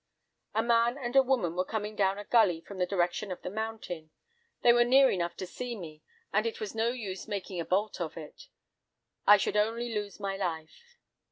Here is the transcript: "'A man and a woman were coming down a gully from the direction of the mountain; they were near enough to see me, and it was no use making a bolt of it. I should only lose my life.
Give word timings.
"'A 0.55 0.63
man 0.63 0.97
and 0.97 1.15
a 1.15 1.21
woman 1.21 1.55
were 1.55 1.63
coming 1.63 1.95
down 1.95 2.17
a 2.17 2.25
gully 2.25 2.59
from 2.59 2.79
the 2.79 2.87
direction 2.87 3.31
of 3.31 3.39
the 3.43 3.51
mountain; 3.51 4.09
they 4.63 4.73
were 4.73 4.83
near 4.83 5.11
enough 5.11 5.37
to 5.37 5.45
see 5.45 5.75
me, 5.75 6.01
and 6.33 6.47
it 6.47 6.59
was 6.59 6.73
no 6.73 6.87
use 6.87 7.27
making 7.27 7.59
a 7.59 7.65
bolt 7.65 8.01
of 8.01 8.17
it. 8.17 8.47
I 9.27 9.37
should 9.37 9.55
only 9.57 9.93
lose 9.93 10.19
my 10.19 10.35
life. 10.35 10.97